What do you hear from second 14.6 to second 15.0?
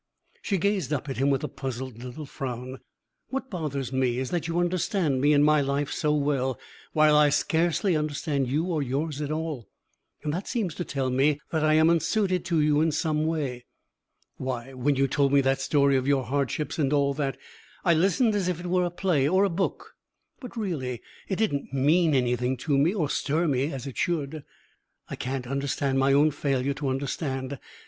when